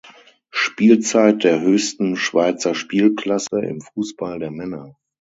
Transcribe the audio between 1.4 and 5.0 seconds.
der höchsten Schweizer Spielklasse im Fussball der Männer.